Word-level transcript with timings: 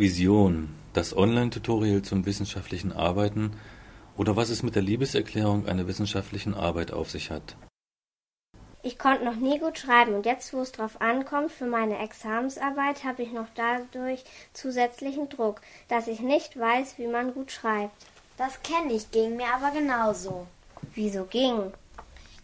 Vision, 0.00 0.74
das 0.94 1.14
Online-Tutorial 1.14 2.00
zum 2.00 2.24
wissenschaftlichen 2.24 2.90
Arbeiten 2.90 3.52
oder 4.16 4.34
was 4.34 4.48
es 4.48 4.62
mit 4.62 4.74
der 4.74 4.80
Liebeserklärung 4.80 5.66
einer 5.66 5.86
wissenschaftlichen 5.86 6.54
Arbeit 6.54 6.90
auf 6.90 7.10
sich 7.10 7.30
hat. 7.30 7.54
Ich 8.82 8.98
konnte 8.98 9.26
noch 9.26 9.36
nie 9.36 9.58
gut 9.58 9.78
schreiben 9.78 10.14
und 10.14 10.24
jetzt, 10.24 10.54
wo 10.54 10.62
es 10.62 10.72
drauf 10.72 11.02
ankommt, 11.02 11.52
für 11.52 11.66
meine 11.66 11.98
Examensarbeit 11.98 13.04
habe 13.04 13.22
ich 13.22 13.32
noch 13.32 13.48
dadurch 13.54 14.24
zusätzlichen 14.54 15.28
Druck, 15.28 15.60
dass 15.88 16.08
ich 16.08 16.20
nicht 16.20 16.58
weiß, 16.58 16.94
wie 16.96 17.06
man 17.06 17.34
gut 17.34 17.52
schreibt. 17.52 18.06
Das 18.38 18.62
kenne 18.62 18.94
ich, 18.94 19.10
ging 19.10 19.36
mir 19.36 19.52
aber 19.54 19.70
genauso. 19.70 20.46
Wieso 20.94 21.24
ging? 21.24 21.74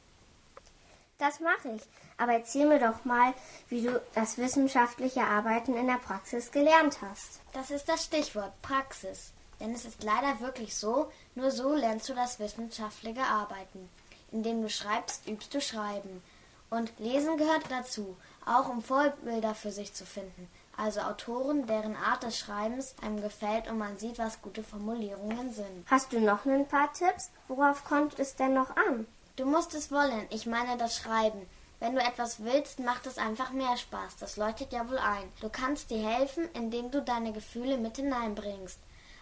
Das 1.17 1.39
mache 1.39 1.69
ich. 1.69 1.81
Aber 2.19 2.33
erzähl 2.33 2.67
mir 2.67 2.77
doch 2.77 3.03
mal, 3.03 3.33
wie 3.69 3.81
du 3.81 3.99
das 4.13 4.37
wissenschaftliche 4.37 5.23
Arbeiten 5.23 5.75
in 5.75 5.87
der 5.87 5.95
Praxis 5.95 6.51
gelernt 6.51 6.99
hast. 7.01 7.41
Das 7.53 7.71
ist 7.71 7.89
das 7.89 8.05
Stichwort 8.05 8.53
Praxis. 8.61 9.33
Denn 9.59 9.73
es 9.73 9.85
ist 9.85 10.03
leider 10.03 10.41
wirklich 10.41 10.75
so, 10.75 11.11
nur 11.33 11.49
so 11.49 11.73
lernst 11.73 12.07
du 12.07 12.13
das 12.13 12.39
wissenschaftliche 12.39 13.23
Arbeiten. 13.23 13.89
Indem 14.31 14.61
du 14.61 14.69
schreibst, 14.69 15.27
übst 15.27 15.53
du 15.53 15.61
Schreiben. 15.61 16.21
Und 16.69 16.91
Lesen 16.99 17.37
gehört 17.37 17.63
dazu, 17.69 18.17
auch 18.45 18.69
um 18.69 18.81
Vorbilder 18.81 19.55
für 19.55 19.71
sich 19.71 19.93
zu 19.93 20.05
finden. 20.05 20.49
Also 20.75 20.99
Autoren, 21.01 21.65
deren 21.65 21.95
Art 21.95 22.23
des 22.23 22.37
Schreibens 22.37 22.93
einem 23.01 23.21
gefällt 23.21 23.67
und 23.67 23.79
man 23.79 23.97
sieht, 23.97 24.19
was 24.19 24.41
gute 24.41 24.63
Formulierungen 24.63 25.51
sind. 25.51 25.85
Hast 25.89 26.13
du 26.13 26.19
noch 26.19 26.45
ein 26.45 26.67
paar 26.67 26.93
Tipps? 26.93 27.31
Worauf 27.47 27.83
kommt 27.83 28.19
es 28.19 28.35
denn 28.35 28.53
noch 28.53 28.75
an? 28.75 29.07
Du 29.37 29.45
musst 29.45 29.73
es 29.73 29.91
wollen, 29.91 30.27
ich 30.29 30.45
meine 30.45 30.77
das 30.77 30.97
Schreiben. 30.97 31.47
Wenn 31.79 31.95
du 31.95 32.01
etwas 32.01 32.43
willst, 32.43 32.79
macht 32.79 33.05
es 33.05 33.17
einfach 33.17 33.51
mehr 33.51 33.77
Spaß, 33.77 34.17
das 34.19 34.37
leuchtet 34.37 34.73
ja 34.73 34.87
wohl 34.89 34.97
ein. 34.97 35.31
Du 35.41 35.49
kannst 35.49 35.91
dir 35.91 36.09
helfen, 36.09 36.49
indem 36.53 36.89
du 36.89 37.01
deine 37.01 37.33
Gefühle 37.33 37.77
mit 37.77 37.97
hineinbringst. 37.97 38.79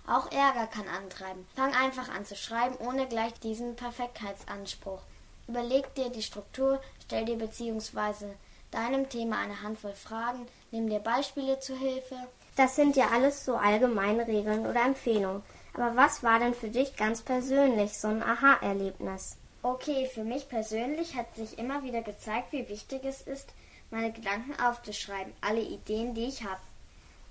Auch 0.08 0.31
Ärger 0.31 0.67
kann 0.67 0.88
antreiben. 0.88 1.48
Fang 1.56 1.73
einfach 1.73 2.09
an 2.09 2.25
zu 2.25 2.36
schreiben, 2.36 2.75
ohne 2.78 3.08
gleich 3.08 3.34
diesen 3.39 3.75
Perfektheitsanspruch. 3.75 5.02
Überleg 5.48 5.94
dir 5.95 6.09
die 6.09 6.22
Struktur, 6.22 6.81
stell 7.03 7.25
dir 7.25 7.38
bzw. 7.38 8.28
deinem 8.72 9.09
Thema 9.09 9.39
eine 9.39 9.61
Handvoll 9.61 9.94
Fragen, 9.94 10.48
nimm 10.72 10.89
dir 10.89 11.00
Beispiele 11.00 11.59
zu 11.59 11.76
Hilfe. 11.76 12.16
Das 12.56 12.76
sind 12.76 12.95
ja 12.95 13.09
alles 13.14 13.45
so 13.45 13.56
allgemeine 13.56 14.28
Regeln 14.28 14.66
oder 14.66 14.83
Empfehlungen. 14.86 15.44
Aber 15.73 15.95
was 15.95 16.23
war 16.23 16.39
denn 16.39 16.53
für 16.53 16.70
dich 16.70 16.95
ganz 16.95 17.22
persönlich 17.22 17.98
so 17.98 18.08
ein 18.08 18.23
Aha-Erlebnis? 18.23 19.38
Okay, 19.61 20.09
für 20.14 20.23
mich 20.23 20.48
persönlich 20.48 21.16
hat 21.16 21.36
sich 21.36 21.58
immer 21.58 21.83
wieder 21.83 22.02
gezeigt, 22.02 22.52
wie 22.52 22.70
wichtig 22.70 23.03
es 23.03 23.22
ist, 23.23 23.50
meine 23.92 24.11
Gedanken 24.11 24.53
aufzuschreiben, 24.59 25.33
alle 25.42 25.61
Ideen, 25.61 26.14
die 26.14 26.26
ich 26.26 26.44
habe. 26.44 26.61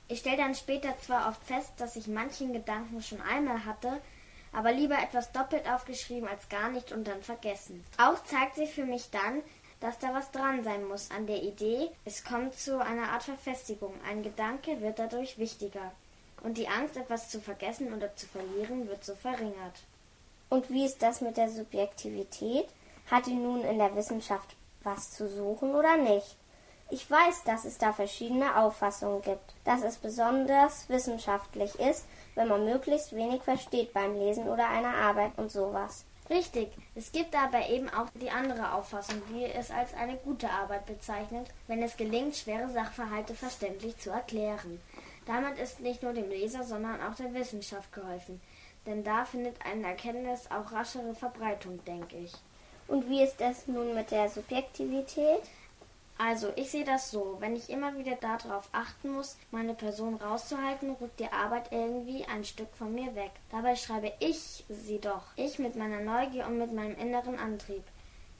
Ich 0.08 0.20
stelle 0.20 0.36
dann 0.36 0.55
später 0.55 0.97
zwar 0.98 1.28
oft 1.28 1.42
fest, 1.44 1.72
dass 1.78 1.97
ich 1.97 2.06
manchen 2.06 2.52
Gedanken 2.52 3.02
schon 3.02 3.20
einmal 3.22 3.64
hatte, 3.64 4.00
aber 4.52 4.72
lieber 4.72 4.96
etwas 4.98 5.33
doppelt 5.33 5.69
aufgeschrieben 5.69 6.28
als 6.28 6.48
gar 6.48 6.70
nicht 6.70 6.92
und 6.92 7.06
dann 7.06 7.22
vergessen. 7.22 7.84
Auch 7.98 8.22
zeigt 8.24 8.56
sich 8.56 8.70
für 8.70 8.84
mich 8.84 9.11
dann, 9.11 9.42
dass 9.80 9.98
da 9.98 10.14
was 10.14 10.30
dran 10.30 10.62
sein 10.62 10.86
muss 10.86 11.11
an 11.11 11.27
der 11.27 11.42
Idee. 11.42 11.91
Es 12.05 12.24
kommt 12.24 12.55
zu 12.55 12.78
einer 12.78 13.11
Art 13.11 13.24
Verfestigung. 13.24 13.94
Ein 14.08 14.22
Gedanke 14.22 14.80
wird 14.80 14.98
dadurch 14.98 15.38
wichtiger. 15.38 15.92
Und 16.42 16.58
die 16.58 16.68
Angst, 16.68 16.96
etwas 16.96 17.30
zu 17.30 17.40
vergessen 17.40 17.92
oder 17.92 18.14
zu 18.14 18.27
verlieren, 18.27 18.86
wird 18.89 19.05
so 19.05 19.14
verringert. 19.14 19.83
Und 20.51 20.70
wie 20.70 20.84
ist 20.84 21.02
das 21.02 21.20
mit 21.20 21.36
der 21.36 21.48
Subjektivität? 21.48 22.68
Hat 23.11 23.27
die 23.27 23.34
nun 23.34 23.62
in 23.62 23.78
der 23.78 23.95
Wissenschaft 23.96 24.55
was 24.83 25.11
zu 25.11 25.28
suchen 25.28 25.74
oder 25.74 25.96
nicht? 25.96 26.36
Ich 26.94 27.10
weiß, 27.10 27.42
dass 27.42 27.64
es 27.64 27.77
da 27.77 27.92
verschiedene 27.92 28.56
Auffassungen 28.56 29.20
gibt, 29.20 29.56
dass 29.64 29.82
es 29.82 29.96
besonders 29.96 30.88
wissenschaftlich 30.88 31.74
ist, 31.80 32.06
wenn 32.36 32.46
man 32.46 32.64
möglichst 32.64 33.16
wenig 33.16 33.42
versteht 33.42 33.92
beim 33.92 34.14
Lesen 34.14 34.46
oder 34.46 34.68
einer 34.68 34.94
Arbeit 34.94 35.33
und 35.36 35.50
sowas. 35.50 36.04
Richtig, 36.30 36.68
es 36.94 37.10
gibt 37.10 37.34
aber 37.34 37.68
eben 37.68 37.88
auch 37.88 38.06
die 38.14 38.30
andere 38.30 38.74
Auffassung, 38.74 39.20
die 39.28 39.44
es 39.44 39.72
als 39.72 39.92
eine 39.94 40.16
gute 40.18 40.48
Arbeit 40.48 40.86
bezeichnet, 40.86 41.48
wenn 41.66 41.83
es 41.83 41.96
gelingt, 41.96 42.36
schwere 42.36 42.68
Sachverhalte 42.68 43.34
verständlich 43.34 43.96
zu 43.96 44.10
erklären. 44.10 44.80
Damit 45.27 45.58
ist 45.58 45.80
nicht 45.80 46.04
nur 46.04 46.12
dem 46.12 46.30
Leser, 46.30 46.62
sondern 46.62 47.02
auch 47.02 47.16
der 47.16 47.34
Wissenschaft 47.34 47.92
geholfen, 47.92 48.40
denn 48.86 49.02
da 49.02 49.24
findet 49.24 49.56
eine 49.66 49.88
Erkenntnis 49.88 50.48
auch 50.48 50.70
raschere 50.70 51.16
Verbreitung, 51.16 51.84
denke 51.86 52.18
ich. 52.18 52.34
Und 52.86 53.08
wie 53.08 53.22
ist 53.22 53.40
es 53.40 53.66
nun 53.66 53.94
mit 53.94 54.12
der 54.12 54.28
Subjektivität? 54.28 55.42
Also, 56.17 56.52
ich 56.55 56.70
sehe 56.70 56.85
das 56.85 57.11
so, 57.11 57.36
wenn 57.41 57.57
ich 57.57 57.70
immer 57.70 57.98
wieder 57.98 58.14
darauf 58.14 58.69
achten 58.70 59.13
muss, 59.13 59.36
meine 59.51 59.75
Person 59.75 60.14
rauszuhalten, 60.14 60.95
rückt 61.01 61.19
die 61.19 61.33
Arbeit 61.33 61.73
irgendwie 61.73 62.25
ein 62.27 62.45
Stück 62.45 62.69
von 62.77 62.95
mir 62.95 63.17
weg. 63.17 63.33
Dabei 63.51 63.75
schreibe 63.75 64.13
ich 64.20 64.64
sie 64.69 65.01
doch. 65.01 65.25
Ich 65.35 65.58
mit 65.58 65.75
meiner 65.75 66.01
Neugier 66.01 66.47
und 66.47 66.58
mit 66.58 66.73
meinem 66.73 66.97
inneren 66.97 67.36
Antrieb. 67.39 67.83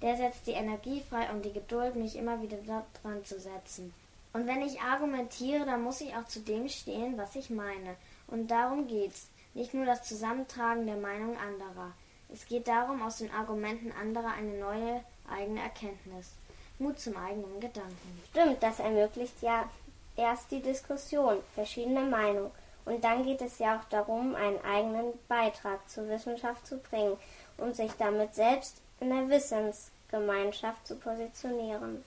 Der 0.03 0.17
setzt 0.17 0.47
die 0.47 0.53
Energie 0.53 1.03
frei 1.09 1.29
und 1.31 1.45
die 1.45 1.53
Geduld, 1.53 1.97
mich 1.97 2.17
immer 2.17 2.41
wieder 2.41 2.59
dran 3.03 3.25
zu 3.25 3.41
setzen. 3.41 3.93
Und 4.33 4.47
wenn 4.47 4.63
ich 4.63 4.81
argumentiere, 4.81 5.65
dann 5.65 5.83
muss 5.83 6.01
ich 6.01 6.15
auch 6.15 6.27
zu 6.27 6.41
dem 6.41 6.69
stehen, 6.69 7.19
was 7.19 7.35
ich 7.35 7.51
meine. 7.51 7.97
Und 8.29 8.51
darum 8.51 8.87
geht's. 8.87 9.29
Nicht 9.53 9.75
nur 9.75 9.87
das 9.87 10.03
Zusammentragen 10.03 10.87
der 10.87 10.97
Meinung 10.97 11.37
anderer. 11.39 11.93
Es 12.33 12.47
geht 12.47 12.67
darum, 12.67 13.03
aus 13.03 13.19
den 13.19 13.31
Argumenten 13.31 13.93
anderer 13.93 14.33
eine 14.33 14.59
neue 14.59 15.05
eigene 15.29 15.61
Erkenntnis 15.61 16.33
Mut 16.79 16.99
zum 16.99 17.17
eigenen 17.17 17.61
Gedanken. 17.61 18.23
Stimmt, 18.31 18.63
das 18.63 18.81
ermöglicht 18.81 19.43
ja 19.43 19.69
erst 20.17 20.51
die 20.51 20.61
Diskussion, 20.61 21.37
verschiedene 21.55 22.03
Meinungen. 22.03 22.51
Und 22.85 23.03
dann 23.03 23.25
geht 23.25 23.41
es 23.41 23.59
ja 23.59 23.79
auch 23.79 23.85
darum, 23.89 24.35
einen 24.35 24.61
eigenen 24.63 25.13
Beitrag 25.29 25.89
zur 25.89 26.09
Wissenschaft 26.09 26.67
zu 26.67 26.79
bringen 26.79 27.17
und 27.57 27.75
sich 27.75 27.93
damit 27.99 28.35
selbst 28.35 28.77
in 29.01 29.09
der 29.09 29.29
Wissensgemeinschaft 29.29 30.87
zu 30.87 30.97
positionieren. 30.97 32.05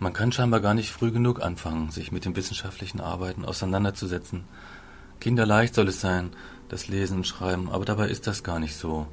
Man 0.00 0.12
kann 0.12 0.30
scheinbar 0.30 0.60
gar 0.60 0.74
nicht 0.74 0.92
früh 0.92 1.10
genug 1.10 1.42
anfangen, 1.42 1.90
sich 1.90 2.12
mit 2.12 2.24
dem 2.24 2.36
wissenschaftlichen 2.36 3.00
Arbeiten 3.00 3.44
auseinanderzusetzen. 3.44 4.44
Kinderleicht 5.18 5.74
soll 5.74 5.88
es 5.88 6.00
sein, 6.00 6.30
das 6.68 6.86
Lesen 6.86 7.18
und 7.18 7.26
Schreiben, 7.26 7.68
aber 7.70 7.84
dabei 7.84 8.08
ist 8.08 8.28
das 8.28 8.44
gar 8.44 8.60
nicht 8.60 8.76
so. 8.76 9.08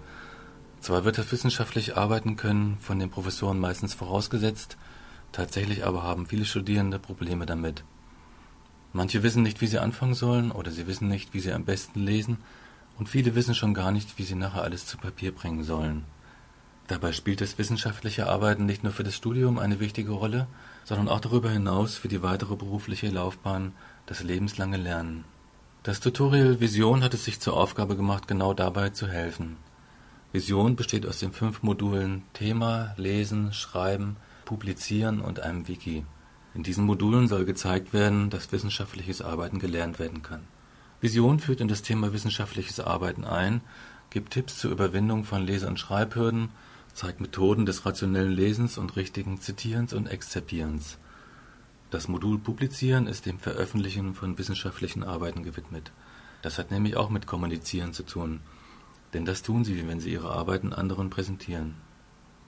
Zwar 0.85 1.03
wird 1.03 1.17
das 1.17 1.31
wissenschaftlich 1.31 1.97
Arbeiten 1.97 2.35
können 2.35 2.77
von 2.79 2.99
den 2.99 3.09
Professoren 3.09 3.59
meistens 3.59 3.95
vorausgesetzt, 3.95 4.77
tatsächlich 5.31 5.83
aber 5.83 6.03
haben 6.03 6.27
viele 6.27 6.45
Studierende 6.45 6.99
Probleme 6.99 7.47
damit. 7.47 7.83
Manche 8.93 9.23
wissen 9.23 9.41
nicht, 9.41 9.61
wie 9.61 9.65
sie 9.65 9.79
anfangen 9.79 10.13
sollen, 10.13 10.51
oder 10.51 10.69
sie 10.69 10.85
wissen 10.85 11.07
nicht, 11.07 11.33
wie 11.33 11.39
sie 11.39 11.53
am 11.53 11.65
besten 11.65 12.01
lesen, 12.01 12.37
und 12.99 13.09
viele 13.09 13.33
wissen 13.33 13.55
schon 13.55 13.73
gar 13.73 13.91
nicht, 13.91 14.19
wie 14.19 14.23
sie 14.25 14.35
nachher 14.35 14.61
alles 14.61 14.85
zu 14.85 14.99
Papier 14.99 15.33
bringen 15.33 15.63
sollen. 15.63 16.05
Dabei 16.85 17.13
spielt 17.13 17.41
das 17.41 17.57
wissenschaftliche 17.57 18.29
Arbeiten 18.29 18.67
nicht 18.67 18.83
nur 18.83 18.93
für 18.93 19.03
das 19.03 19.15
Studium 19.15 19.57
eine 19.57 19.79
wichtige 19.79 20.11
Rolle, 20.11 20.45
sondern 20.83 21.09
auch 21.09 21.19
darüber 21.19 21.49
hinaus 21.49 21.95
für 21.95 22.09
die 22.09 22.21
weitere 22.21 22.55
berufliche 22.55 23.09
Laufbahn, 23.09 23.71
das 24.05 24.21
lebenslange 24.21 24.77
Lernen. 24.77 25.25
Das 25.81 25.99
Tutorial 25.99 26.59
Vision 26.59 27.03
hat 27.03 27.15
es 27.15 27.25
sich 27.25 27.39
zur 27.39 27.57
Aufgabe 27.57 27.95
gemacht, 27.95 28.27
genau 28.27 28.53
dabei 28.53 28.91
zu 28.91 29.07
helfen. 29.07 29.57
Vision 30.35 30.75
besteht 30.75 31.05
aus 31.05 31.19
den 31.19 31.31
fünf 31.31 31.63
Modulen 31.63 32.23
Thema, 32.33 32.93
Lesen, 32.97 33.53
Schreiben, 33.53 34.17
Publizieren 34.43 35.21
und 35.21 35.39
einem 35.39 35.69
Wiki. 35.69 36.05
In 36.53 36.61
diesen 36.61 36.83
Modulen 36.83 37.29
soll 37.29 37.45
gezeigt 37.45 37.93
werden, 37.93 38.29
dass 38.29 38.51
wissenschaftliches 38.51 39.21
Arbeiten 39.21 39.59
gelernt 39.59 39.97
werden 39.97 40.23
kann. 40.23 40.41
Vision 40.99 41.39
führt 41.39 41.61
in 41.61 41.69
das 41.69 41.83
Thema 41.83 42.11
wissenschaftliches 42.11 42.81
Arbeiten 42.81 43.23
ein, 43.23 43.61
gibt 44.09 44.33
Tipps 44.33 44.57
zur 44.57 44.71
Überwindung 44.71 45.23
von 45.23 45.41
Lese- 45.41 45.67
und 45.67 45.79
Schreibhürden, 45.79 46.49
zeigt 46.91 47.21
Methoden 47.21 47.65
des 47.65 47.85
rationellen 47.85 48.33
Lesens 48.33 48.77
und 48.77 48.97
richtigen 48.97 49.39
Zitierens 49.39 49.93
und 49.93 50.07
Exzerpierens. 50.07 50.97
Das 51.91 52.09
Modul 52.09 52.39
Publizieren 52.39 53.07
ist 53.07 53.25
dem 53.25 53.39
Veröffentlichen 53.39 54.13
von 54.13 54.37
wissenschaftlichen 54.37 55.05
Arbeiten 55.05 55.43
gewidmet. 55.43 55.93
Das 56.41 56.57
hat 56.57 56.71
nämlich 56.71 56.97
auch 56.97 57.09
mit 57.09 57.25
Kommunizieren 57.25 57.93
zu 57.93 58.03
tun 58.03 58.41
denn 59.15 59.23
das 59.23 59.43
tun 59.43 59.63
sie, 59.63 59.87
wenn 59.87 60.01
sie 60.01 60.11
ihre 60.11 60.29
Arbeiten 60.29 60.73
anderen 60.73 61.09
präsentieren. 61.09 61.75